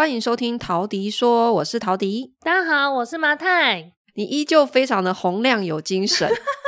[0.00, 2.32] 欢迎收听陶迪说，我是陶迪。
[2.40, 3.92] 大家好，我是麻太。
[4.14, 6.26] 你依旧非常的洪亮有精神。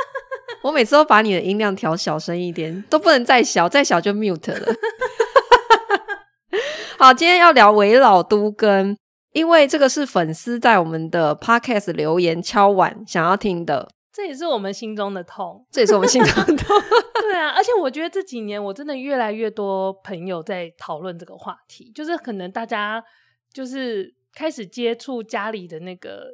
[0.61, 4.75] 我每次都把你的音量调小声一点，都不能再小，再小就 mute 了。
[6.99, 8.95] 好，今天要聊围老都跟，
[9.31, 13.89] 因为这个是粉丝在我们的 podcast 留言敲碗想要听的。
[14.13, 16.79] 这也是我们心中的痛，这也是我们心中的痛。
[17.19, 23.03] 对啊，而且我觉得这几年我真的越来越多朋友在讨论这个话题，就是可能大家
[23.53, 26.27] 就是开始接触家里的那个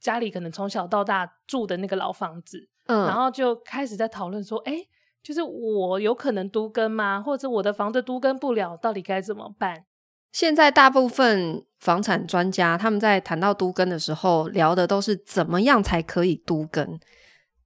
[0.00, 4.84] 家里可能从小到大住的那个老房子，嗯，然后就开始在讨论说，哎，
[5.22, 7.22] 就是我有可能都跟吗？
[7.22, 9.84] 或者我的房子都跟不了，到底该怎么办？
[10.32, 16.98] 现在大部分房产专家他们在谈到都根的时候，聊的都是怎么样才可以都根。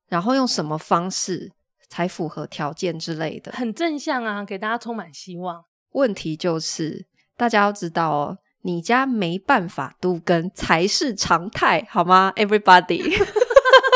[0.08, 1.52] 然后用什么方式
[1.88, 5.64] 才符合条件之类的，很正向啊，给大家充满希望。
[5.92, 13.16] 问题就是大家要知道哦，你家没办法都更才是常态，好吗？Everybody，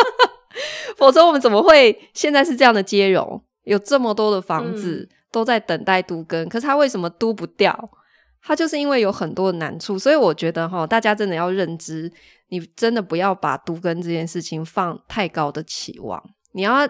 [0.96, 3.42] 否则我们怎么会现在是这样的接融？
[3.64, 7.90] 有这么多的房子都在等待都更，嗯、可是它为什么都不掉？
[8.42, 12.10] 它就是因为有很多的难处，所以我觉得哈，大家真的要认知。
[12.52, 16.88] 你真的不要把都更这件事情放太高的期望，你要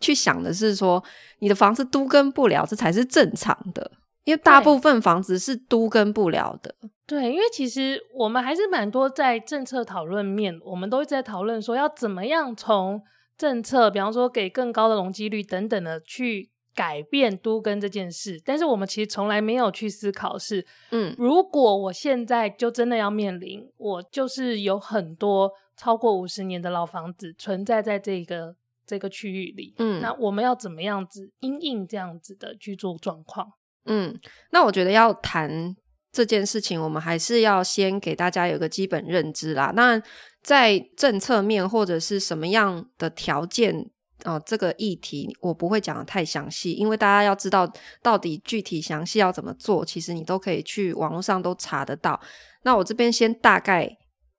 [0.00, 1.02] 去想的是说，
[1.40, 3.90] 你的房子都更不了，这才是正常的，
[4.24, 6.74] 因为大部分房子是都跟不了的。
[7.06, 13.02] 对，因为其实我们还是蛮多在政策讨论面，我们都一直在讨论说要怎么样从
[13.36, 16.50] 政策，比方说给更高的容积率等等的去。
[16.74, 33.52] 改变都跟这件事，但是我们其实从来没有去思考是，嗯，如果我现在就真的要面临，我就是有很多超过五十年的老房子存在在这个这个区域里，嗯，那我们要怎么样子因应这样子的居住状况？
[33.86, 34.18] 嗯，
[34.50, 35.74] 那我觉得要谈
[36.10, 39.72] 这件事情，我们还是要先给大家有个基本认知啦。
[39.74, 40.00] 那
[40.42, 43.90] 在政策面或者是什么样的条件？
[44.24, 47.68] 哦，这个议题我不会讲的太详细，因为大家要知道
[48.00, 52.20] 到底具体详细要怎么做，其实你都可以去网络上都查得到。
[52.62, 53.90] 那我这边先大概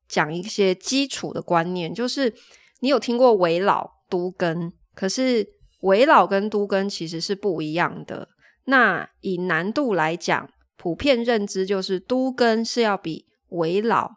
[0.07, 2.33] 讲一些基础的观念，就是
[2.79, 5.45] 你有听过危老都根，可是
[5.81, 8.29] 危老跟都根其实是不一样的。
[8.65, 14.11] 那以难度来讲，普遍认知就是都更是要比危老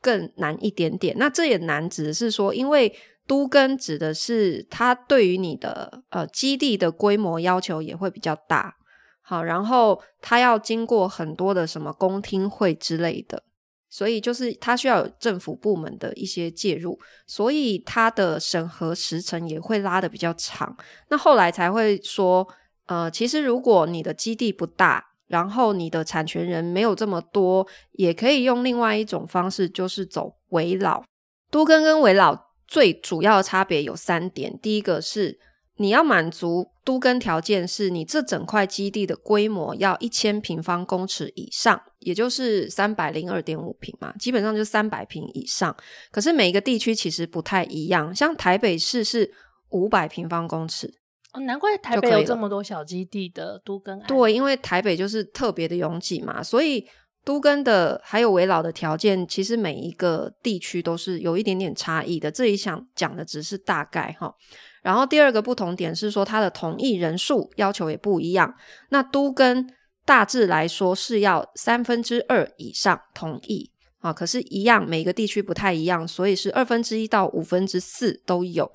[0.00, 1.14] 更难一点点。
[1.18, 2.94] 那这也难指的是说，因为
[3.26, 8.74] 都更指的是它对于你的呃基地的规模要求也会比较大，
[9.20, 13.44] 好，然后它要经过很多的什么公听会之类的，
[13.88, 20.76] 所以就是它需要有政府部门的一些介入，所以它的审核时程也会拉得比较长。
[21.08, 22.46] 那后来才会说，
[22.86, 31.02] 呃，其实如果你的基地不大，然后你的产权人没有这么多，也可以用另外一种方式，就是走围老。
[31.50, 32.52] 都根跟围老。
[32.68, 35.38] 最主要的差别有三点，第一个是
[35.76, 45.76] 你要满足都更条件，是你这整块基地的规模要一千平方公尺以上，也就是三百零二点五平嘛，基本上就三百平以上。
[46.10, 49.30] 可是每一个地区其实不太一样，像台北市是
[49.68, 50.94] 五百平方公尺，
[51.32, 54.06] 哦，难怪台北有这么多小基地的都更案。
[54.06, 56.86] 对，因为台北就是特别的拥挤嘛，所以。
[57.24, 62.28] 都跟的还有围老的条件，其实每一个地区都是有一点点差异的。
[62.28, 64.34] 这里想讲的只是大概哈。
[64.82, 68.52] 然后第二个不同点是说，它的同意人数要求也不一样。
[68.88, 69.64] 那都跟
[70.04, 73.70] 大致来说是要三分之二以上同意
[74.00, 78.68] 啊，可是，一样每个地区不太一样，所以是二分之一到五分之四都有。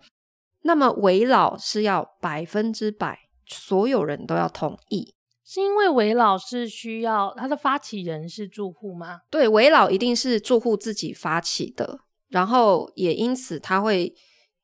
[0.62, 5.14] 那么围老是要百分之百，所有人都要同意。
[5.44, 9.22] 是因为围老是需要他的发起人是住户吗？
[9.30, 14.14] 对，围老一定是住户自己发起的，然后也因此他会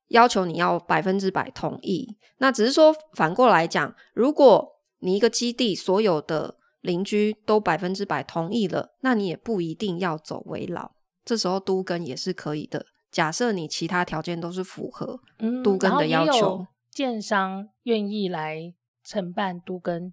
[0.10, 2.18] 要求你要百分之百同意。
[2.40, 4.70] 那只是说反过来讲，如果
[5.00, 10.92] 你一个基地所有的邻居都百分之百同意了，那你也不一定要走围老，
[11.24, 12.86] 这时候都跟也是可以的。
[13.14, 15.20] 假设你其他条件都是符合
[15.64, 18.74] 都根的要求，建商愿意来
[19.04, 20.12] 承办都根。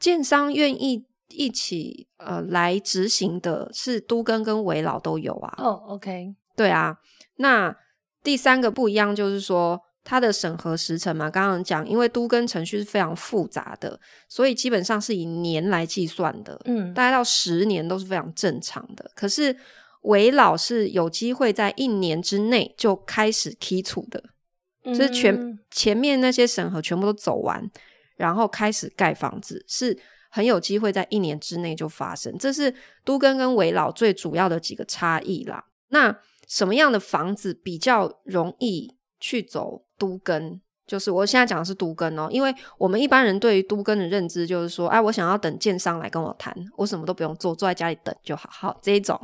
[0.00, 5.54] 建商愿意一起呃来执行的是都根跟危老都有啊。
[5.58, 6.98] 哦、oh，OK，对啊。
[7.36, 7.74] 那
[8.22, 13.98] 第三个不一样就是说它的审核时程嘛，刚刚讲，因为都根程序是非常复杂的，
[14.28, 19.10] 所以基本上是以年来计算的，嗯，大概到十年都是非常正常的。
[19.14, 19.56] 可是
[20.04, 24.24] 危老是有机会在一年之内就开始剔除的，
[24.84, 27.70] 嗯、就是全前面那些审核全部都走完。
[28.16, 29.98] 然后开始盖房子，是
[30.30, 32.32] 很有机会在一年之内就发生。
[32.38, 32.72] 这是
[33.04, 35.64] 都根跟危老最主要的几个差异啦。
[35.88, 36.16] 那
[36.46, 40.60] 什么样的房子比较容易去走都更？
[40.86, 49.18] 就是我现在讲的是都更哦，因为我们一般人对于都更的认知就是说，哎，我想要等建商来跟我谈，我什么都不用做，坐在家里等就好，好这一种。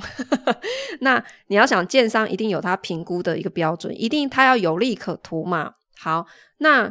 [1.01, 5.75] 那你要想建商一定有他评估的一个标准，一定他要有利可图嘛。
[5.99, 6.27] 好，
[6.59, 6.91] 那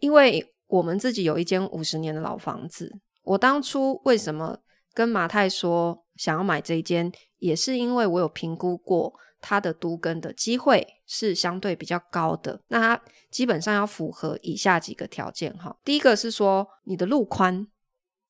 [0.00, 2.92] 因为我们自己有一间五十年的老房子，
[3.22, 4.58] 我当初为什么
[4.92, 9.14] 跟马太说想要买这一间，也是因为我有评估过。
[9.40, 15.76] 它的都根的机会是相对比较高的，那它基本上要符合以下几个条件哈。
[15.84, 17.66] 第一个是说你的路宽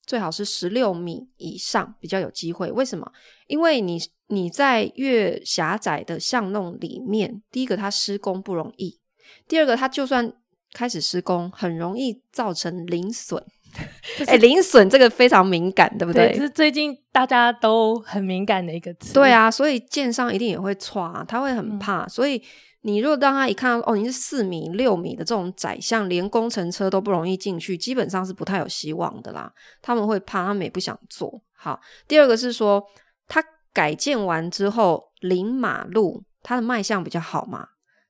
[0.04, 3.10] 最好是十六米以上比较有机会，为什么？
[3.46, 8.98] 因为你你在越狭窄的巷弄里面，第一个它施工不容易，
[9.46, 10.32] 第二个它就算
[10.72, 13.44] 开始施工，很容易造成零损。
[14.26, 16.32] 哎，零损这个非常敏感，对不对？
[16.32, 19.12] 这是最近大家都很敏感的一个词。
[19.14, 22.04] 对啊，所以建商一定也会剉，他会很怕。
[22.04, 22.42] 嗯、所以
[22.82, 29.52] 你如果让他一看到哦，你是四米、六米的这种窄巷，连工程车都不容易进去，基本上是不太有希望的啦。
[29.80, 31.40] 他们会怕，他们也不想做。
[31.52, 32.82] 好，第二个是说，
[33.26, 33.42] 他
[33.72, 37.66] 改建完之后临马路，它的卖相比较好嘛。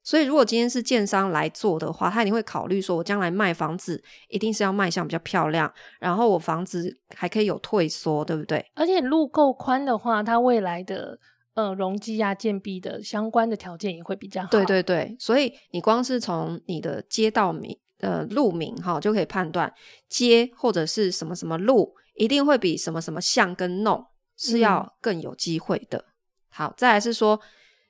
[0.09, 5.71] 所以，如果今天是建商来做的话，他一定会考虑说，我将来卖房子一定是要卖相比较漂亮，
[6.01, 8.65] 然后我房子还可以有退缩，对不对？
[8.75, 11.19] 而且路够宽的话，它未来的
[11.53, 14.49] 呃容积啊、建壁的相关的条件也会比较好。
[14.49, 19.71] 对对对，所以你光是从你的街道名呃路名哈就可以判断，
[20.09, 24.03] 街或者是什么什么路，一定会比什么什么巷跟弄
[24.39, 25.99] 是要更有机会的。
[25.99, 26.05] 嗯、
[26.49, 27.39] 好，再来是说。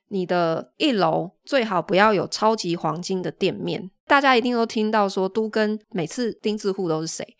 [0.09, 3.89] 你的一楼最好不要有超级黄金的店面。
[4.05, 7.37] 大家一定都听到说，都跟每次钉子户都是谁？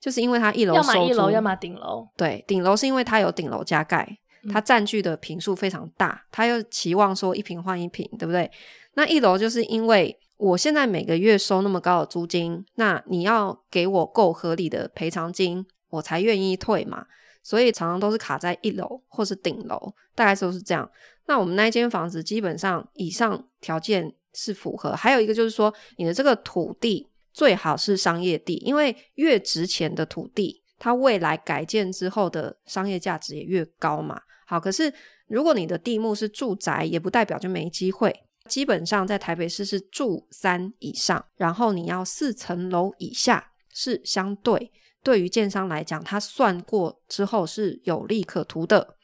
[0.00, 2.06] 就是因为他一楼收租，要么一楼，要么顶楼。
[2.16, 4.18] 对，顶楼是因为他有顶楼加盖，
[4.52, 8.50] 他占据的坪数非常大，他又期望说一坪换一坪，对不对？
[8.94, 17.06] 那一楼就是因为我现在每个月收那么高的租金，那你要给我够合理的赔偿金，我才愿意退嘛。
[17.42, 20.88] 所以常常都是卡在一楼或是顶楼，大概都是这样。
[21.28, 34.20] 那我们那间房子基本上以上条件是符合，还有一个就是说，你的这个土地最好是商业地，因为越值钱的土地，它未来改建之后的商业价值也越高嘛。
[34.46, 34.92] 好，可是
[35.26, 38.14] 如果你的地目是住宅，也不代表就没机会。
[38.48, 44.70] 基本上在台北市是住三以上，然后你要四层楼以下是相对，
[45.02, 48.94] 对于建商来讲，他算过之后是有利可图的。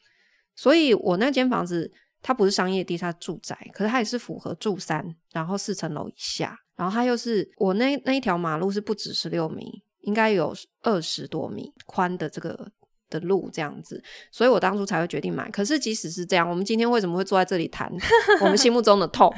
[0.55, 1.91] 所以我那间房子。
[2.23, 12.71] 它不是商业地，它是住宅，可是它也是符合住三，然后四层楼以下，然后它又是我那那一条马路是不止十六米，应该有二十多米宽的这个
[13.09, 15.51] 的路这样子，所以我当初才会决定买。
[15.51, 17.91] 可是即使是这样，我们今天为什么会坐在这里谈
[18.39, 19.31] 我们心目中的痛？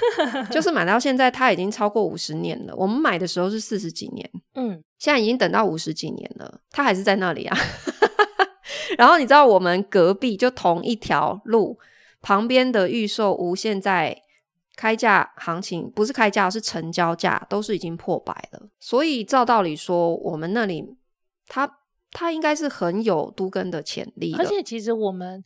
[0.50, 2.74] 就是买到现在它已经超过五十年了。
[2.74, 7.56] 我们买的时候是四十几年，嗯，现在已经等到五十几年了，它还是在那里啊。
[8.96, 11.78] 然后你知道我们隔壁就同一条路。
[12.22, 14.22] 旁边的预售屋现在
[14.76, 18.68] 开价行情不是开价，是成交价，都是已经破百了。
[18.78, 20.96] 所以照道理说，我们那里
[21.48, 21.78] 它
[22.10, 24.34] 它应该是很有都更的潜力。
[24.38, 25.44] 而且其实我们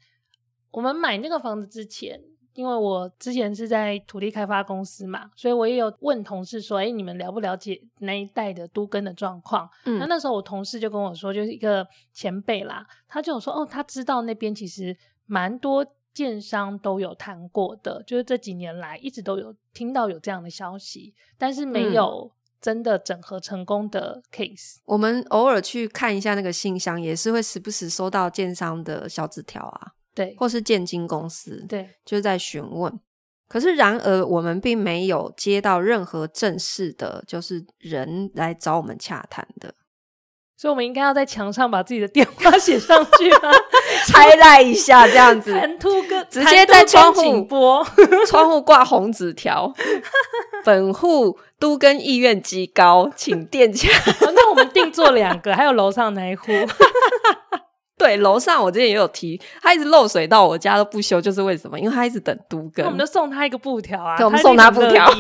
[0.71, 2.21] 我们买那个房子之前，
[2.55, 22.31] 因为我之前是在土地开发公司嘛，所以我也有问同事说：“哎，你们了不了解那一带的都更的状况？”嗯，那那时候我同事就跟我说，就是一个前辈啦，他就说：“哦，他知道那边其实蛮多。”建商都有谈过的，就是这几年来一直都有听到有这样的消息，但是没有
[22.61, 24.77] 真的整合成功的 case。
[24.77, 33.01] 嗯，我们偶尔去看一下那个信箱，也是会时不时收到建商的小纸条啊，对，或是建金公司，对，就是在询问。
[33.47, 39.75] 可是然而，我们并没有接到任何正式的，就是人来找我们洽谈的。
[40.57, 43.53] 所以，我们应该要在墙上把自己的电话写上去啊，
[44.07, 45.53] 拆赖一下这样子，
[46.31, 47.85] 直接在窗户播，
[48.29, 49.73] 窗户挂红纸条，
[50.65, 53.89] 本户都跟意愿极高，请店家。
[54.21, 56.47] 哦，那我们定做两个，还有楼上那一户。
[57.97, 61.79] 对，楼上我之前也有提，他一直漏水到我家都不修，就是为什么？
[61.79, 62.85] 因为他一直等都跟。
[62.85, 65.11] 那我们就送他一个布条啊，对，我们送他布条。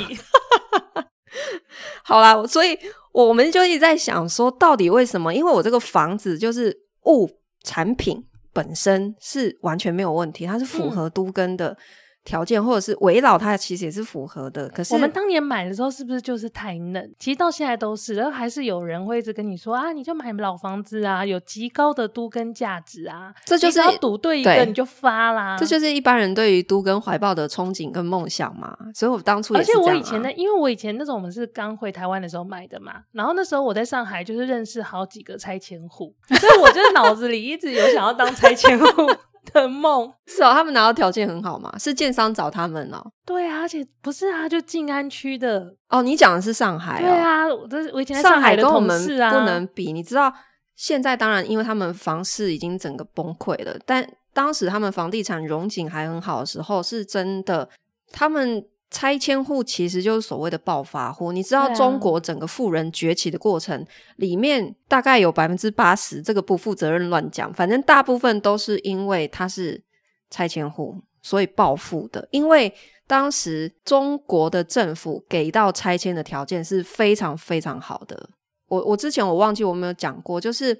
[2.02, 2.78] 好啦，所以。
[3.14, 5.32] 我们就一直在想说，到底为什么？
[5.32, 7.30] 因为我这个房子就是物
[7.62, 8.20] 产品
[8.54, 11.76] 本身是完全没有问题，它是符合都根的
[12.24, 14.66] 条件，或者是围绕，它其实也是符合的。
[14.70, 17.14] 可是我们当年买的时候，是不是就是太嫩？
[17.18, 23.34] 其实到现在都是，然后还是有人会一直跟你说啊，你就买老房子啊，有极高的都跟价值啊。
[23.44, 25.56] 这就是要赌对一个你就发啦。
[25.58, 28.74] 这就是一般人对于都跟怀抱的憧憬跟梦想嘛。
[28.94, 38.86] 所以我当初也是、啊、而且我以前呢，因为我以前那时候我们是刚回台湾的时候买的嘛，然后那时候我在上海就是认识好几个拆迁户，所以我就脑子里一直有想要当拆迁户。
[39.52, 41.72] 的梦是哦，他们拿到条件很好嘛？
[41.78, 43.04] 是建商找他们哦。
[43.26, 46.02] 对啊，而且不是啊，就静安区的哦。
[46.02, 47.02] 你讲的是上海、哦？
[47.02, 49.92] 对啊，我这我以前在上海的同事啊，跟我们不能比。
[49.92, 50.32] 你知道，
[50.74, 57.68] 现在当然因为他们房市已经整个崩溃了，但当时他们房地产融景还很好的时候，是真的
[58.12, 58.64] 他们。
[58.94, 63.86] 拆迁户其实就是所谓的暴发户，你知道中国整个富人崛起的过程、啊、
[64.18, 69.82] 里面，大概有百分之八十，这个不负责任乱讲，反正大部分都是因为他是
[70.30, 72.28] 拆迁户，所以暴富的。
[72.30, 72.72] 因为
[73.08, 78.30] 当时中国的政府给到拆迁的条件是非常非常好的。
[78.68, 80.78] 我我之前我忘记我没有讲过，就是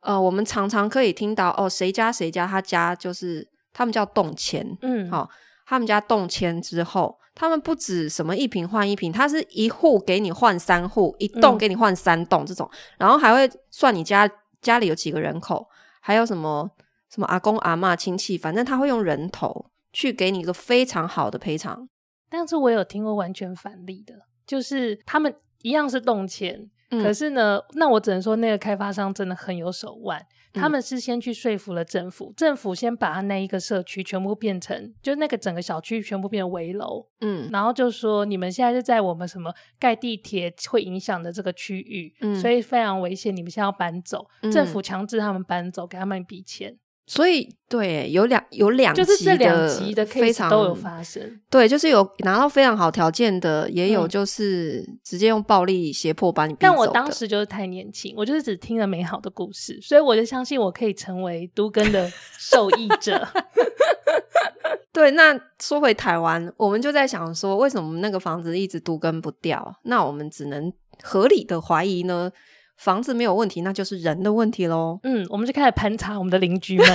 [0.00, 5.28] 呃，我们常常可以听到哦，谁家谁家他家就是他们叫动迁，嗯，好、哦，
[5.68, 7.16] 他们家动迁之后。
[7.40, 14.28] 他们不止什么一平换一平，他是一户给你换三户，一栋给你换三栋这种，嗯，然后还会算你家
[14.60, 15.64] 家里有几个人口，
[16.00, 16.68] 还有什么
[17.08, 21.88] 什么阿公阿妈亲戚，反正他会用人头去给你一个非常好的赔偿。
[22.28, 25.32] 但是我有听过完全反例的，就是他们
[25.62, 26.68] 一样是动迁。
[26.90, 30.20] 嗯、可是呢，那我只能说那个开发商真的很有手腕。
[30.54, 46.78] 嗯、他们是先去说服了政府，政府先把他那一个社区全部变成，就那个整个小区全部变成危楼，嗯，然后就说你们现在是在我们什么盖地铁会影响的这个区域，嗯，所以非常危险，你们现在要搬走，嗯、政府强制他们搬走，给他们一笔钱。
[47.08, 51.40] 所以，对，有两有两就是这两集的 case 都有发生。
[51.48, 56.60] 对，就是有拿到非常好条件的，也有就是直接用暴力胁迫把你逼走。
[56.60, 63.26] 但我当时就是太年轻，我就是只听了美好的故事，所以我就相信我可以成为都根的受益者。
[64.92, 69.74] 对，那说回台湾，我们就在想说，为什么那个房子一直都根不掉？
[69.84, 70.70] 那我们只能
[71.02, 72.30] 合理的怀疑呢？
[72.78, 74.98] 房子没有问题，那就是人的问题喽。
[75.02, 76.86] 嗯，我们就开始盘查我们的邻居们，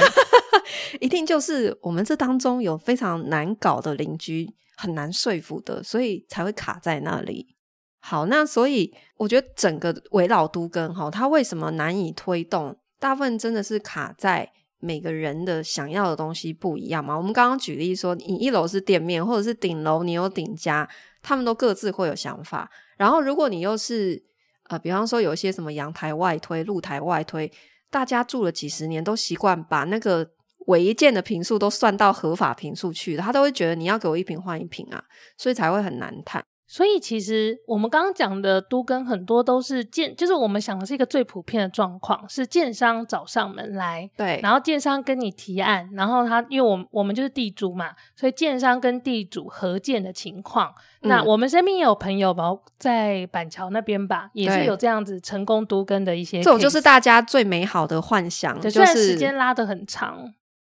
[1.02, 7.56] 一定就是我们这当中有非常难搞的邻居，很难说服的，所以才会卡在那里。
[8.00, 12.76] 好，那所以我觉得整个围绕都更哈，它为什么难以推动？
[13.00, 14.50] 大部分真的是卡在
[14.80, 17.18] 每个人的想要的东西不一样嘛。
[17.18, 20.90] 我们刚刚举例说，你一楼是店面，或者是顶楼你有顶家，
[21.22, 22.70] 他们都各自会有想法。
[22.98, 24.22] 然后如果你又是
[24.70, 27.52] 呃，比方说有一些什么阳台外推、露台外推，
[27.90, 30.30] 大家住了几十年，都习惯把那个
[30.68, 35.04] 违建的平数都算到合法平数去，他都会觉得你要给我一平换一平啊，
[35.38, 36.44] 所以才会很难谈。
[36.74, 52.46] 所以其实我们刚刚讲的都跟很多都是建，就是我们想的是一个最普遍的状况，是建商找上门来，对，然后建商跟你提案，然后他因为我们我们就是地主嘛，所以建商跟地主合建的情况，嗯、那我们身边也有朋友吧，
[52.80, 60.34] 在板桥那边吧，也是有这样子成功都更的一些，这种就是大家最美好的幻想，对，就是虽然时间拉得很长。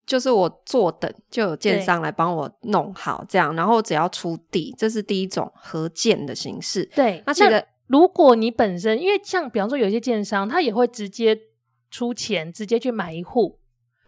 [0.06, 6.84] 就是我坐等，就有建商来帮我弄好这样，然后只要出地，这是第一种合建的形式。
[6.94, 11.38] 对，那这个如果你本身，因为像比方说有些建商，他也会直接
[11.90, 13.58] 出钱，直接去买一户，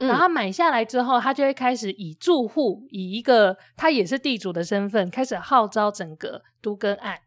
[0.00, 7.18] 嗯，然后买下来之后，他就会开始以住户以一个他也是地主的身份，开始号召整个都更案。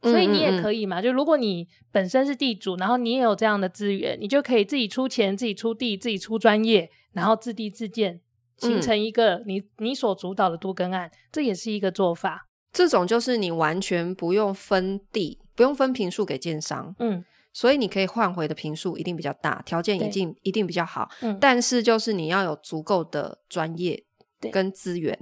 [0.00, 6.88] 所以你也可以嘛，嗯嗯嗯，就如果你本身是地主，然后你也有这样的资源，你就可以自己出钱、自己出地、自己出专业。
[7.18, 8.20] 然后自地自建，
[8.56, 12.46] 形成一个你、嗯、你所主导的都更案，这也是一个做法。
[12.72, 21.10] 这种就是你完全不用分地，不用分平数给建商，嗯，所以你可以换回的平数一定比较大，条件一定一定比较好。
[21.22, 24.04] 嗯，但是就是你要有足够的专业
[24.52, 25.18] 跟资源，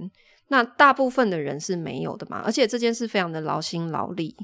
[0.49, 2.43] 那大部分的人是没有的嘛。
[2.45, 4.37] 而且这件事非常的劳心劳力。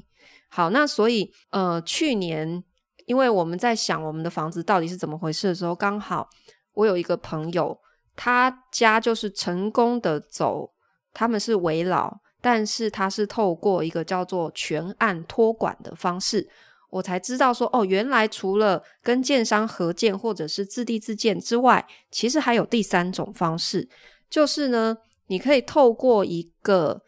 [0.49, 2.63] 好，那所以呃，去年
[3.05, 6.27] 因为我们在想我们的房子到底是怎么回事的时候，刚好。
[6.73, 7.79] 我有一个朋友，
[8.15, 10.71] 他家就是成功的走，
[11.13, 16.47] 他们是危老，但是他是透过一个叫做全案托管的方式，
[16.89, 23.87] 我才知道说，哦，原来除了跟建商合建或者是自地自建之外，其实还有第三种方式，
[24.29, 27.01] 就是呢，你可以透过一个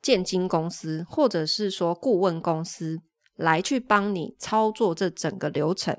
[0.00, 3.00] 建金公司或者是说顾问公司
[3.36, 5.96] 来去帮你操作这整个流程，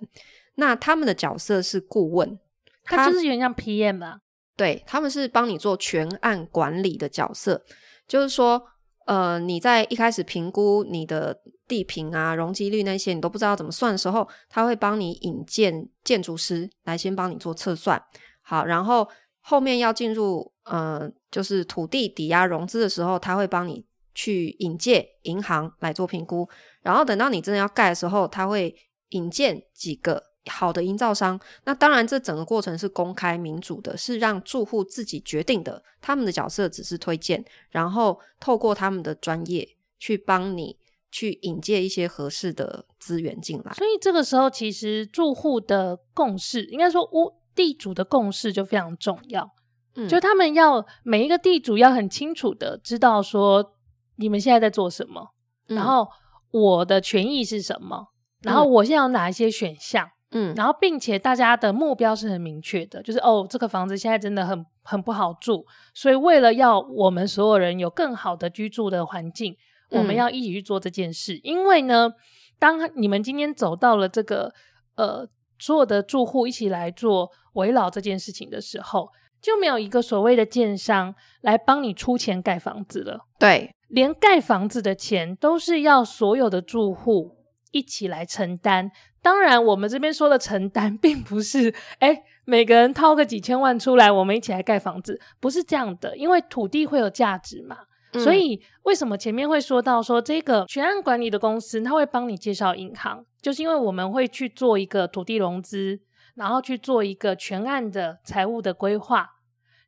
[0.56, 2.39] 那他们的角色是顾问。
[2.84, 4.20] 他就是有点像 PM 啊，
[4.58, 7.63] 对，他们是帮你做全案管理的角色，
[8.08, 8.62] 就是说，
[9.06, 18.02] 呃，你在一开始评估你的地坪啊、容积率那些，你都不知道怎么算的时候，他会帮你引荐建筑师来先帮你做测算。
[18.42, 19.08] 好，然后
[19.40, 26.48] 后面要进入呃，就是土地抵押融资的时候，他会帮你去引荐银行来做评估。
[26.82, 28.75] 然后等到你真的要盖的时候，他会
[29.10, 30.33] 引荐几个。
[30.45, 35.81] 好的营造商，那当然这整个过程是公开民主的，是让住户自己决定的。
[36.01, 40.77] 他们的角色只是推荐，然后透过他们的专业去帮你
[41.09, 43.71] 去引荐一些合适的资源进来。
[43.73, 49.50] 所以这个时候，其实住户的共识，应该说屋地主的共识就非常重要。
[49.95, 53.75] 嗯，就他们要每一个地主要很清楚的知道说
[54.17, 55.29] 你们现在在做什么，
[55.69, 56.05] 嗯，然后
[56.51, 58.07] 我的权益是什么，
[58.41, 60.09] 然后我现在有哪一些选项。
[60.34, 69.56] 嗯，然后并且大家的目标是很明确的，就是哦，这个房子现在真的很很不好住，所以为了要我们所有人有更好的居住的环境，
[69.92, 71.40] 嗯，我们要一起去做这件事。
[71.44, 72.12] 因为呢，
[72.58, 74.52] 当你们今天走到了这个
[74.96, 75.28] 呃
[75.60, 79.10] 所有的住户一起来做围绕这件事情的时候，
[79.40, 83.28] 就没有一个所谓的建商来帮你出钱盖房子了。
[83.38, 87.38] 对，连盖房子的钱都是要所有的住户
[87.72, 88.90] 一起来承担。
[89.24, 96.15] 当然，我们这边说的承担， 并不是哎，每个人掏个几千万出来，我们一起来盖房子，不是这样的。
[96.18, 97.77] 因为土地会有价值嘛，
[98.12, 106.01] 嗯、所以为什么前面会说到说这个全案管理的公司，他会帮你介绍银行，就是因为我们会去做一个土地融资，
[106.36, 109.30] 然后去做一个全案的财务的规划。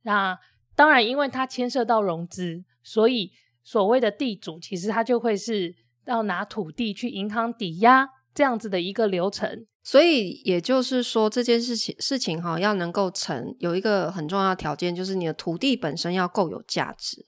[0.03, 0.39] 那
[0.77, 3.33] 当然，因为它牵涉到融资，所以
[3.65, 5.75] 所谓的地主，其实他就会是
[6.05, 8.07] 要拿土地去银行抵押。
[8.35, 17.25] 这样子的一个流程，所以也就是说，这件事情事情哈，要能够成，有一个很重要的条件，就是你的土地本身要够有价值，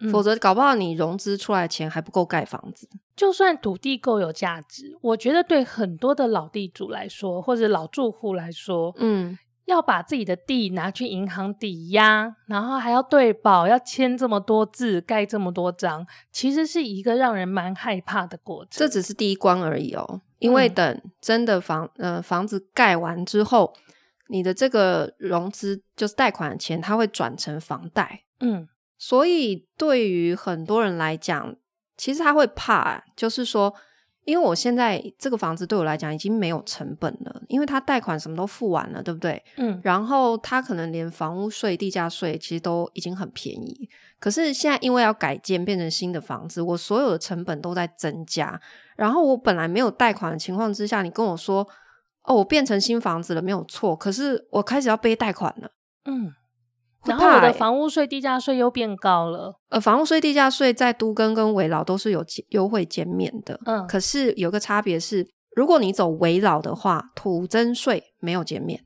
[0.00, 2.88] 嗯、否则搞不好你融资出来的钱还不够盖房子。
[3.16, 9.36] 就算土地够有价值，我觉得对很多的老地主来说，或者老住户来说，嗯。
[9.66, 18.70] 要把自己的地拿去银行抵押，然后还要对保，要签这么多字，盖这么多章，其实是一个让人蛮害怕的过程。
[18.72, 23.74] 这只是第一关而已哦，因为等真的房呃房子盖完之后，
[24.28, 28.24] 你的这个融资就是贷款的钱，它会转成房贷。
[28.40, 31.56] 嗯，所以对于很多人来讲，
[31.96, 33.74] 其实他会怕，就是说。
[34.24, 39.42] 因为我现在这个房子对我来讲已经没有成本了，因为他贷款什么都付完了，对不对？
[39.56, 39.80] 嗯。
[39.82, 48.60] 然后他可能连房屋税、地价税其实都已经很便宜，可是现在因为要改建变成新的房子，我所有的成本都在增加。
[48.96, 51.66] 然后我本来没有贷款的情况之下，你跟我说
[52.22, 53.94] 哦，我变成新房子了，没有错。
[53.94, 55.70] 可是我开始要背贷款了，
[56.04, 56.32] 嗯。
[57.06, 59.60] 然后我的房屋税、地价税又变高了。
[59.68, 63.60] 呃，房屋税、地价税在都更跟围老都是有优惠减免的。
[63.66, 68.84] 嗯，可是有个差别是，如果你走围老的话，土增税没有减免，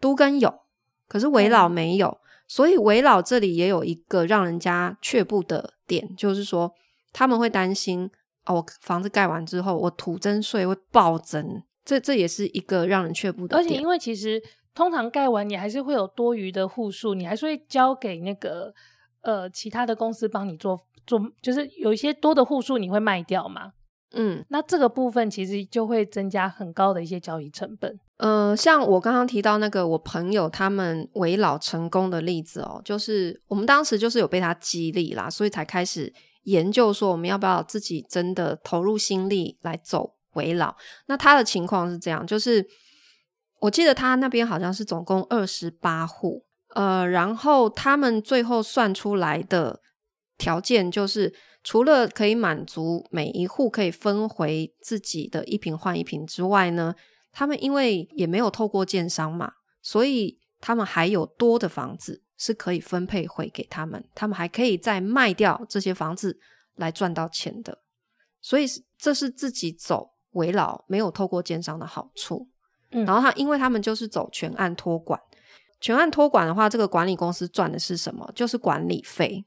[0.00, 0.52] 都更有，
[1.08, 2.08] 可是围老没有。
[2.08, 6.72] 嗯、所以围老这里也有一个让人家却步的点，就是说
[7.12, 8.10] 他们会担心
[8.46, 13.60] 哦，我房子盖完之后，我土增税会暴增，这这也是一个让人却步的点。
[13.60, 14.42] 而且因为其实。
[14.78, 18.72] 通常盖完，你还是会有多余的户数，你还是会交给那个
[19.22, 23.72] 呃其他的公司帮你做做，就是有一些多的户数你会卖掉嘛？
[24.12, 27.98] 嗯，那这个部分其实就会增加很高的一些交易成本。
[28.18, 36.14] 呃，像我刚刚提到那个我朋友他们围老成功的例子哦，就是我们当时就是有被他激励啦，所以才开始
[36.44, 40.76] 研究说我们要不要自己真的投入心力来走围老。
[41.06, 42.64] 那他的情况是这样，就是。
[43.60, 46.44] 我记得他那边好像是总共二十八户，
[46.74, 49.80] 呃，然后他们最后算出来的
[50.36, 56.94] 条件就是，除了可以满足每一户可以分回自己的一平换一平之外呢，
[57.32, 66.38] 他们因为也没有透过建商嘛，所以他们还有多的房子是可以分配回给他们，他们还可以再卖掉这些房子
[66.76, 67.78] 来赚到钱的，
[68.40, 68.66] 所以
[68.96, 72.48] 这是自己走危老没有透过建商的好处。
[72.90, 75.20] 嗯，然后他，因为他们就是走全案托管，
[75.80, 78.30] 全案托管的话，这个管理公司赚的是什么？
[78.34, 79.44] 就是管理费。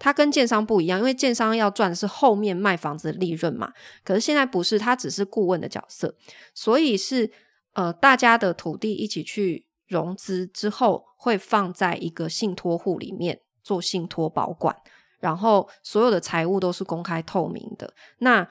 [0.00, 3.72] 它跟建商不一样，因为建商要赚的是后面卖房子的利润嘛。
[4.04, 6.14] 可是现在不是，他只是顾问的角色，
[6.54, 7.28] 所以是
[7.72, 14.76] 呃，大家的土地一起去融资之后，会放在一个信托户里面做信托保管，
[15.18, 17.92] 然后所有的财务都是公开透明的。
[18.18, 18.48] 那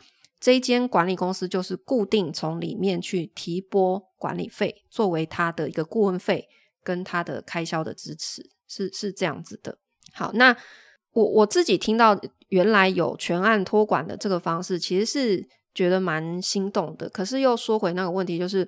[0.47, 6.47] 这一间管理公司就是固定从里面去提拨管理费，作为他的一个顾问费
[6.85, 9.77] 跟他的开销的支持，是是这样子的。
[10.13, 10.55] 好，那
[11.11, 17.09] 我我自己听到原来有全案托管的这个方式，其实是觉得蛮心动的。
[17.09, 18.65] 可是又说回那个问题，就是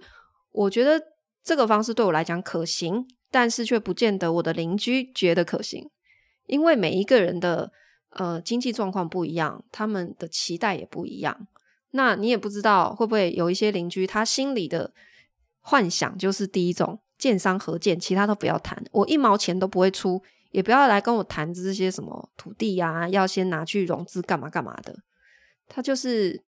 [0.51, 1.01] 我觉得
[1.41, 5.89] 这个方式对我来讲可行，但是却不见得我的邻居觉得可行，
[6.45, 7.71] 因为每一个人的
[8.09, 11.47] 呃经济状况不一样，他们的期待也不一样。
[11.91, 14.93] 那你也不知道会不会有一些邻居，他心里的
[15.61, 20.21] 幻想就是第一种，建商合建，其他都不要谈，我一毛钱都不会出，
[20.51, 24.95] 也不要来跟我谈这些什么土地呀、要先拿去融资干嘛干嘛的，
[25.67, 26.43] 他就是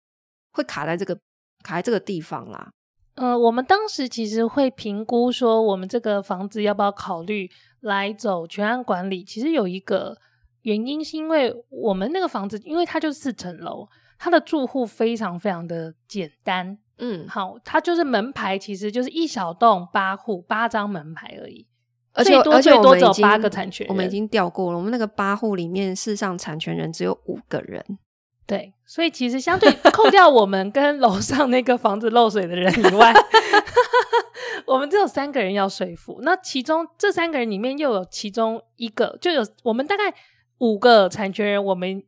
[0.51, 1.15] 会卡在这个
[1.63, 2.73] 卡在这个地方啦。
[3.15, 7.49] 呃，我们当时其实会评估说，我们这个房子要不要考虑
[7.81, 10.19] 来走全案管理，其实有一个
[10.63, 13.89] 原因是因为我们那个房子，因为它就四层楼。
[14.19, 21.65] 它的住户非常非常的简单，嗯，好，它就是门牌，其实就是一小栋八户八张门牌而已，
[22.13, 27.85] 而且最多最多只有八个产权人，我们已经调过了，我们那个八户里面，事实上产权人只有五个人，
[28.45, 33.15] 对，所以其实相对扣掉我们跟楼上那个房子漏水的人以外，
[34.67, 40.13] 我们只有三个人要说服，那其中这三个人里面又有其中一个，就有我们大概
[40.59, 42.03] 五个产权人，我们。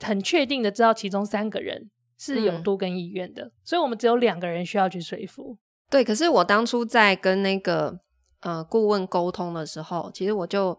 [0.00, 5.56] 很确定的知道其中三个人是有都更意愿的，嗯，所以我们只有两个人需要去说服。
[5.88, 7.98] 对，可是我当初在跟那个
[8.40, 10.78] 呃顾问沟通的时候，其实我就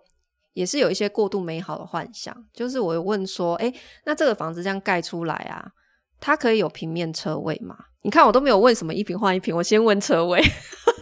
[0.53, 3.73] 也是有一些过度美好的幻想，就是我有问说，哎，
[4.05, 5.71] 那这个房子这样盖出来啊，
[6.19, 7.75] 它可以有平面车位吗？
[8.01, 10.41] 你看我都没有问什么一平换一平，我先问车位，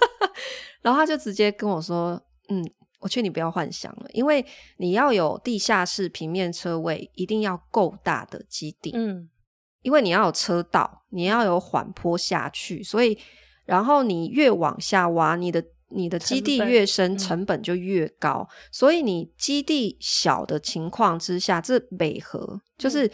[0.81, 2.63] 然后他就直接跟我说，嗯。
[3.05, 4.43] 我劝你不要幻想了，因为
[4.77, 8.89] 你要有地下室平面车位，一定要够大的基地。
[8.95, 9.29] 嗯，
[9.83, 13.15] 因为你要有车道，你要有缓坡下去，所以
[13.65, 18.47] 然后你越往下挖，你的你的基地越深，成本，成本就越高。
[18.49, 18.53] 嗯。
[18.71, 23.11] 所以你基地小的情况之下，这美合就是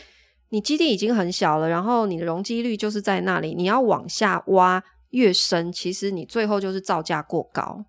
[0.51, 7.83] 你基地已经很小了，然后你的容积率就是在那里，你要往下挖越深，其实你最后就是造价过高。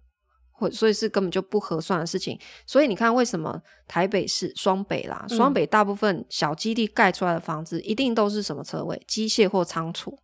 [0.70, 2.38] 所以是根本就不合算的事情。
[2.66, 9.02] 所以你看，为什么台北市双北啦，双北大部分小基地盖出来的房子，一定都是什么车位？
[9.08, 10.18] 机械或仓储？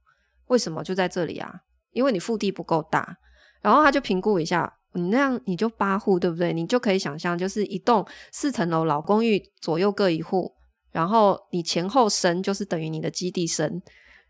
[0.47, 1.53] 为什么就在这里啊？
[1.93, 3.17] 因为你腹地不够大。
[3.61, 6.53] 然后他就评估一下，你那样你就八户，对不对？
[6.53, 10.53] 你就可以想象，就是一栋四层楼老公寓，左右各一户，
[10.93, 13.83] 然后你前后深就是等于你的基地深，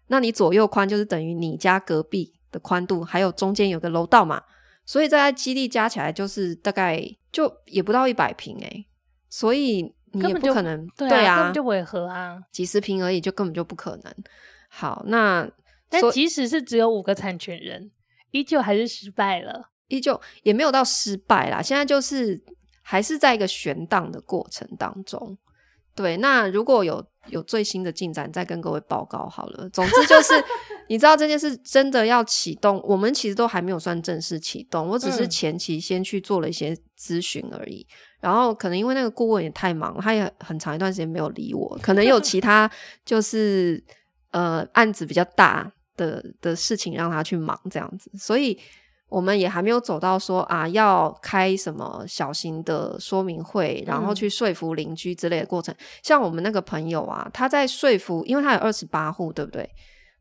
[0.06, 4.42] 那你左右宽就是等于你家隔壁的宽度，还有中间有个楼道嘛。
[4.88, 6.98] 所以在基地加起来就是大概
[7.30, 8.86] 就也不到一百平哎，
[9.28, 14.14] 所以你也不可能对啊，对啊，根本就违和啊，几十平而已，就根本就不可能。
[14.70, 15.46] 好，那
[15.90, 17.90] 但即使是只有五个产权人，
[18.30, 21.60] 依旧还是失败了，依旧也没有到失败啦。
[21.60, 22.42] 现在就是
[22.80, 25.36] 还是在一个悬档的过程当中。
[25.94, 29.68] 对，那如果有有最新的进展，再跟各位报告好了。
[29.68, 30.32] 总之就是，
[30.88, 37.86] 你知道这件事真的要启动，我们其实都还没有算正式启动，我只是前期先去做了一些咨询而已。
[37.88, 37.94] 嗯。
[38.20, 42.70] 然后可能因为那个顾问也太忙，他也很长一段时间没有理我，可能有其 他
[43.04, 43.82] 就是
[44.32, 48.58] 呃案子比较大的的事情让他去忙这样子，所以。
[49.10, 55.74] 我们也还没有走到说啊，要开什么小型的说明会，然后去说服邻居之类的过程。
[55.74, 55.80] 嗯。
[56.02, 59.66] 像我们那个朋友啊，他在说服，因为他有二十八户，对不对？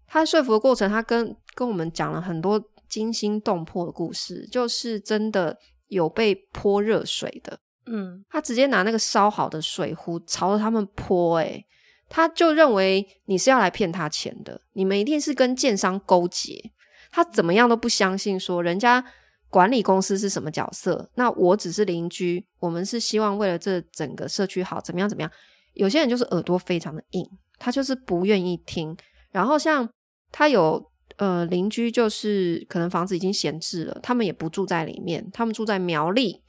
[0.07, 7.59] 他说服的过程，他跟跟我们讲了很多惊心动魄的故事，就是真的有被泼热水的。
[7.85, 11.65] 嗯，他直接拿那个烧好的水壶朝着他们泼，诶，
[12.09, 16.71] 他就认为你是要来骗他钱的，你们一定是跟建商勾结。
[17.11, 19.03] 他怎么样都不相信，说人家
[19.49, 21.09] 管理公司是什么角色？
[21.15, 25.31] 那我只是邻居，我们是希望为了这整个社区好，怎么样怎么样？
[25.73, 27.25] 有些人就是耳朵非常的硬，
[27.57, 28.95] 他就是不愿意听。
[29.31, 29.87] 然后像
[30.31, 36.41] 他有呃邻居，就是可能房子已经闲置了，他们也不住在里面，他们住在苗栗，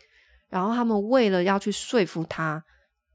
[0.49, 2.65] 然后他们为了要去说服他。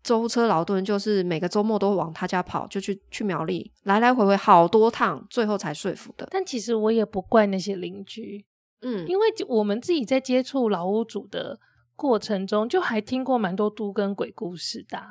[0.03, 6.27] 舟车劳顿，就是每个周末都往他家跑，就去去苗栗，来来回回好多趟，最后才说服的。
[6.29, 8.45] 但其实我也不怪那些邻居，
[8.81, 11.57] 嗯，因为我们自己在接触老屋主的
[11.95, 15.01] 过程中，就还听过蛮多都跟鬼故事的，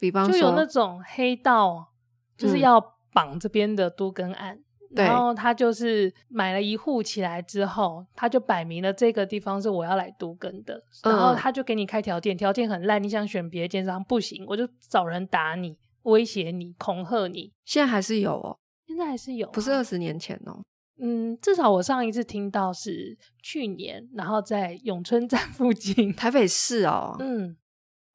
[0.00, 1.92] 比方说就有那种黑道，
[2.36, 4.58] 就是要绑这边的都跟案。
[4.96, 17.52] 嗯然后他就是买了一户起来之后，他就摆明了这个地方是我要来都根的，然后他就给你开条件，条件很烂，你想选别的建商不行，我就找人打你、威胁你、恐吓你。
[17.64, 20.60] 现在还是有哦，现在还是有啊，不是二十年前哦。
[21.02, 27.16] 嗯，至少我上一次听到是去年，然后在永春站附近，台北市哦。
[27.20, 27.56] 嗯，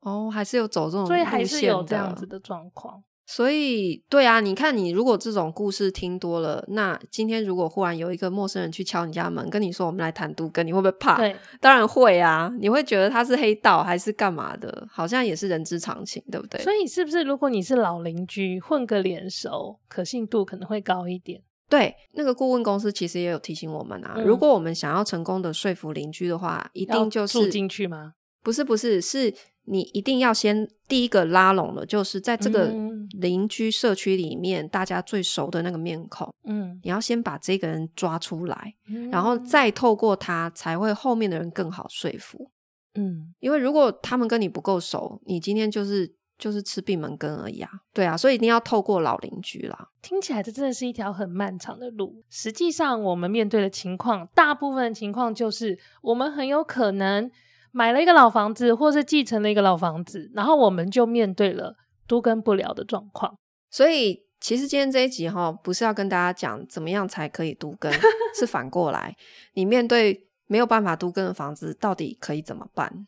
[0.01, 3.03] 哦，还是有走这种，所以还是有这样子的状况。
[3.27, 11.17] 所以，对啊，你看，你如果这种故事听多了，那今天如果忽然有一个陌生人去敲你家门，跟你说我们来谈都更，你会不会怕？
[11.17, 12.53] 对， 当然会啊。
[12.59, 14.87] 你会觉得他是黑道还是干嘛的？
[14.91, 16.61] 好像也是人之常情，对不对？
[16.61, 21.41] 所以，是不是如果你是老邻居，混个脸熟，可信度可能会高一点？
[21.67, 28.13] 对，那个顾问公司其实也有提醒我们啊，嗯、如果我们想要成功的说服邻居的话，一定就是住进去吗？
[28.43, 29.33] 不是，不是，是。
[29.67, 32.71] 你一定要先第一个拉拢的，就是在这个
[33.19, 36.31] 邻居社区里面，大家最熟的那个面孔。
[36.43, 42.51] 嗯，你要先把这个人抓出来，嗯，然后再透过他，才会后面的人更好说服。
[42.93, 47.69] 嗯，因为如果他们跟你不够熟，你今天就是就是吃闭门羹而已啊。
[47.91, 49.89] 对啊，所以一定要透过老邻居啦。
[50.03, 52.23] 听起来这真的是一条很漫长的路。
[52.29, 57.31] 实际上，我们面对的情况，大部分的情况就是我们很有可能。
[57.75, 61.75] 买了一个老房子，或是继承了一个老房子，然后我们就面对了
[62.07, 63.37] 都跟不了的状况。
[63.69, 67.91] 所以，其实今天这一集哈，不是要跟大家讲怎么样才可以都跟，
[68.33, 69.13] 是反过来，
[69.55, 73.05] 你面对没有办法都跟的房子，到底可以怎么办？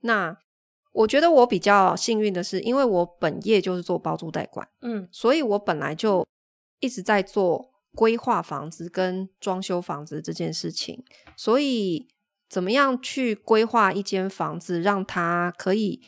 [0.00, 0.36] 那
[0.90, 6.26] 我觉得我比较幸运的是，因为我本业就是做包租代管，嗯，所以我本来就
[6.80, 11.04] 一直在做规划房子跟装修房子这件事情，
[11.36, 12.08] 所以。
[12.50, 16.02] 怎么样去规划一间房子，让它可以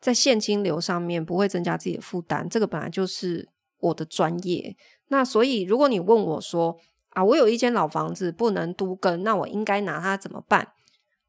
[0.00, 2.48] 在现金流上面不会增加自己的负担？
[2.48, 3.48] 这个本来就是
[3.80, 4.76] 我的专业。
[5.08, 6.78] 那所以，如果你问我说
[7.10, 10.68] 啊，我有一间老房子不能都更，那我应该拿它怎么办？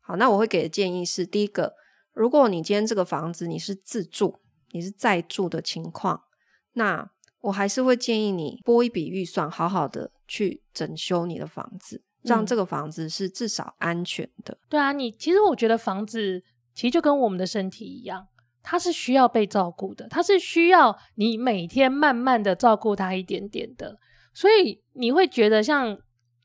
[0.01, 1.73] 好，那我会给的建议是：第一个，
[2.13, 4.39] 如果你今天这个房子你是自住，
[4.71, 6.25] 你是在住的情况，
[6.73, 7.09] 那
[7.41, 12.03] 我还是会建议你拨一笔预算，好好的去整修你的房子。
[12.23, 14.53] 让这个房子是至少安全的。
[14.53, 14.65] 嗯。
[14.69, 18.27] 对啊，你其实我觉得房子其实就跟我们的身体一样，
[18.61, 23.97] 它是需要被照顾的，它是需要你每天慢慢的照顾它一点点的。
[24.33, 25.97] 所以你会觉得像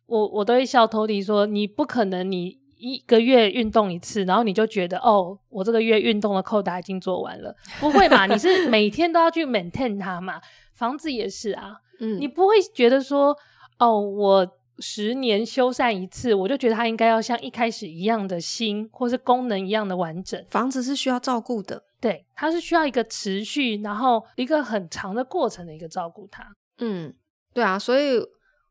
[0.06, 8.26] 我，我都会笑偷弟说，你不可能你一个月运动一次，然后你就觉得哦，我这个月运动的扣打已经做完了，不会嘛？
[8.26, 10.40] 你是每天都要去 maintain 它嘛？
[10.74, 13.36] 房子也是啊，嗯，你不会觉得说
[13.78, 14.48] 哦，我。
[14.78, 20.44] 十年修缮一次，我就觉得它应该要像一开始一样的新，或是功能一样的完整。
[20.48, 26.44] 房子是需要照顾的，对，它是需要一个持续，然后一个很长的过程的一个照顾它。
[26.78, 27.14] 嗯，
[27.52, 28.20] 对啊，所以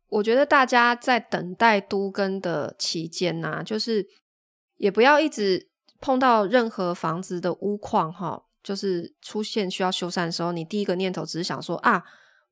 [0.09, 4.05] 我觉得大家在等待都更的期间呢、啊，就是
[4.77, 5.69] 也不要一直
[6.01, 12.03] 碰到任何房子的屋况哈，就是出现需要修缮的时候，你第一个念头只是想说啊，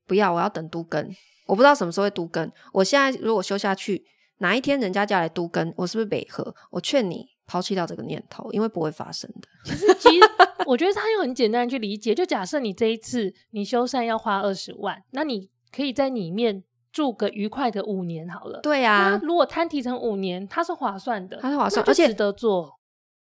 [0.06, 1.10] 不要，我要等都更。
[1.52, 2.50] 我不知道什么时候会都更。
[2.72, 4.02] 我现在如果修下去，
[4.38, 6.54] 哪一天人家家来都更，我是不是北河？
[6.70, 9.48] 我劝你抛弃掉这个念头，因为不会发生的。
[9.66, 10.26] 其实，其实
[10.64, 12.14] 我觉得它又很简单去理解。
[12.14, 18.60] 就假设你这一次你修缮要花二十万，那你可以在里面住个愉快的五年好了。
[18.62, 22.78] 对呀、啊，如果摊提成五年，它是划算的，它是划算，而且值得做。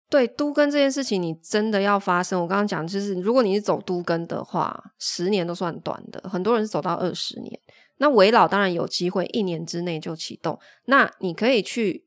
[0.09, 2.40] 对，都跟这件事情，你真的要发生。
[2.40, 7.61] 我刚刚讲，就是如果你是走都跟的话，十年都算短的，很多人是走到二十年。
[8.01, 12.07] 那维老当然有机会一年之内就启动，那你可以去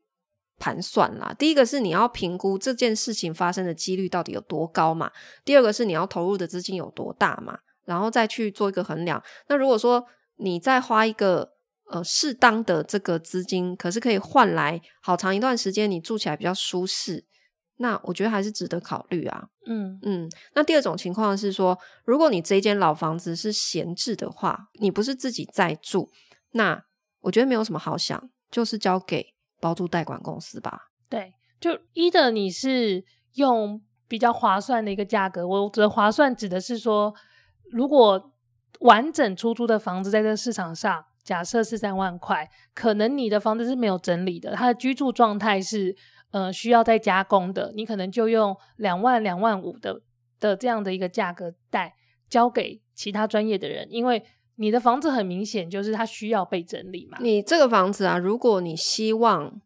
[0.58, 1.32] 盘算啦。
[1.38, 5.12] 第一个是你要评估这件事情发生的几率到底有多高嘛，
[5.44, 9.22] 第二个是你要投入的资金有多大嘛，然后再去做一个衡量。
[9.48, 10.04] 那如果说
[10.36, 11.52] 你再花一个
[11.90, 17.24] 呃适当的这个资金，可是可以换来好长一段时间你住起来比较舒适。
[17.78, 19.48] 那我觉得还是值得考虑啊。
[19.66, 20.30] 嗯嗯。
[20.54, 26.08] 那第二种情况是说，如果你这间老房子是闲置的话，你不是自己在住，
[26.52, 26.84] 那
[27.22, 30.92] 我觉得没有什么好想，就是交给包租代管公司吧。
[31.08, 37.12] 对，就 either 你是用比较划算的一个价格，我觉得划算指的是说，
[37.72, 38.32] 如果
[38.80, 45.96] 完整出租的房子在这个市场上，假设是三万块，可能你的房子是没有整理的，它的居住状态是。
[46.34, 50.02] 呃，需要再加工的，你可能就用两万、两万五的
[50.40, 51.94] 的这样的一个价格带
[52.28, 54.20] 交给其他专业的人，因为
[54.56, 57.18] 你的房子很明显就是它需要被整理嘛。
[57.20, 59.60] 你这个房子啊，如果你希望，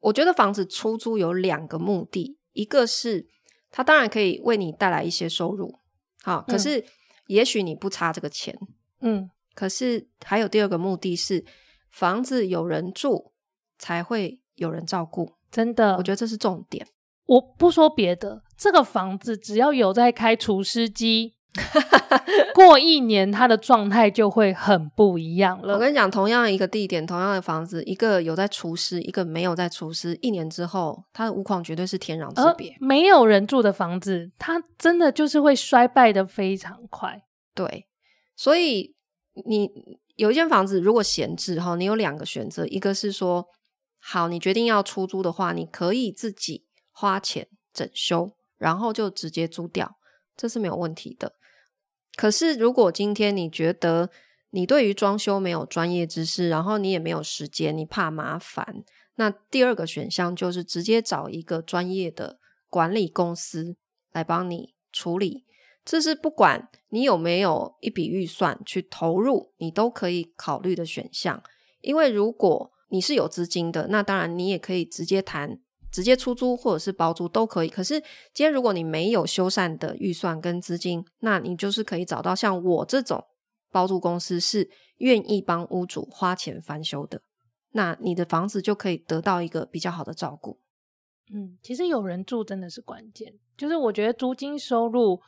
[0.00, 3.28] 我觉得房子出租有两个目的，一个是
[3.70, 5.78] 它当然可以为你带来一些收入，
[6.24, 6.84] 好，可是
[7.28, 8.58] 也许你不差这个钱，
[9.02, 11.44] 嗯，可是还有第二个目的是
[11.92, 13.30] 房子有人住
[13.78, 15.37] 才会有人照顾。
[15.50, 16.86] 真的，我觉得这是重点。
[17.26, 21.34] 我不说别的，这个房子只要有在开除湿机，
[22.54, 25.74] 过一年它的状态就会很不一样了。
[25.74, 32.74] 我跟你讲，同样一个地点，同样的房子，一个有在除湿，一个没有在除湿，一年之后，它的屋况绝对是天壤之别。
[32.80, 37.20] 没有人住的房子，它真的就是会衰败的非常快。
[37.54, 37.86] 对，
[38.36, 38.94] 所以
[39.46, 39.68] 你
[40.16, 43.44] 有一间房子如果闲置哈，你有两个选择，一个是说，
[44.10, 49.98] 好，你决定要出租的话，你可以自己花钱整修，然后就直接租掉，
[50.34, 51.34] 这是没有问题的。
[52.16, 54.08] 可是，如果今天你觉得
[54.48, 58.82] 你对于装修没有专业知识，然后你也没有时间，你怕麻烦，
[59.16, 62.38] 那第二个选项就是直接找一个专业的
[62.70, 63.76] 管理公司
[64.12, 65.44] 来帮你处理。
[65.84, 71.42] 这是不管你有没有一笔预算去投入，你都可以考虑的选项。
[71.82, 75.58] 因为如果你是有资金的，那当然你也可以直接谈。
[75.90, 77.68] 直接出租或者是包租都可以。
[77.68, 77.98] 可是
[78.34, 83.24] 今天如果你没有修缮的预算跟资金，那你就是可以找到像我这种
[83.72, 87.22] 包租公司，是愿意帮屋主花钱翻修的。
[87.72, 90.60] 那你的房子就可以得到一个比较好的照顾。
[91.32, 93.32] 嗯，其实有人住真的是关键。
[93.56, 95.18] 就是我觉得租金收入，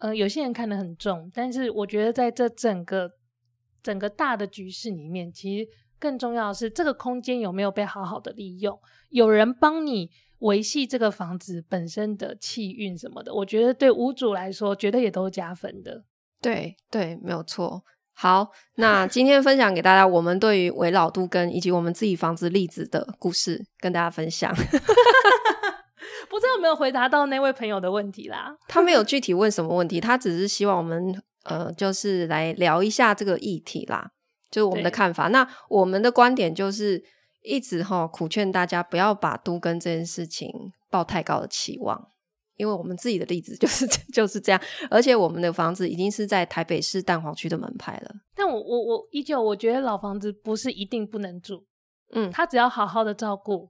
[0.00, 3.10] 呃，有些人看得很重，但是我觉得在这整个
[3.82, 5.66] 整个大的局势里面，其实。
[6.04, 8.78] 更重要的是，这个空间有没有被好好的利用？
[9.08, 16.04] 有人帮你维系这个房子本身的气运什么的，我觉得对屋主来说，绝对也都是加分的。
[16.42, 17.82] 对对，没有错。
[18.12, 24.54] 好，那今天分享给大家，我们对于围老都根以及我们自己房子例子的故事，跟大家分享。
[26.28, 28.54] 不知道有没有回答到那位朋友的问题啦？
[28.68, 34.10] 他没有具体问什么问题，他只是希望我们呃，就是来聊一下这个议题啦。
[34.54, 37.02] 就是我们的看法，那我们的观点就是
[37.42, 40.48] 一直哈苦劝大家不要把都跟这件事情
[40.88, 42.00] 抱太高的期望，
[42.54, 48.14] 因为我们自己的例子就是 就是这样，而且我们的房子已经是在台北市蛋黄区的门牌了。
[48.36, 51.64] 但我我我依旧我觉得老房子不是一定不能住，
[52.12, 53.68] 嗯，他只要好好的照顾，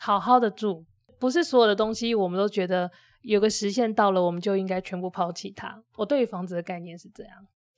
[0.00, 0.86] 好好的住，
[1.20, 5.84] 不是所有的东西我们都觉得有个时限到了，我们就应该全部抛弃它。
[5.98, 7.32] 我对于房子的概念是这样。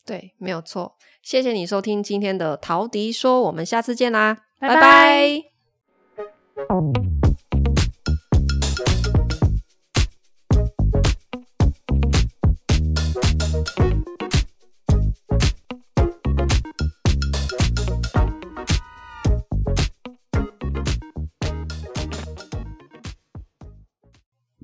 [0.07, 0.97] 对没有错。
[1.23, 5.42] 谢谢你收听今天的陶迪说我们下次见啦拜拜